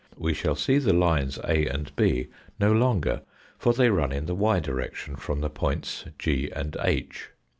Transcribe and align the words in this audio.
We 0.17 0.33
shall 0.33 0.55
see 0.55 0.79
the 0.79 0.93
lines 0.93 1.37
A 1.47 1.67
and 1.67 1.95
B 1.95 2.29
no 2.59 2.71
longer, 2.71 3.21
for 3.59 3.71
they 3.71 3.91
run 3.91 4.11
in 4.11 4.25
the 4.25 4.33
y 4.33 4.59
direction 4.59 5.15
from 5.15 5.41
the 5.41 5.49
points 5.51 6.05
G 6.17 6.49
and 6.55 6.75
H. 6.81 7.29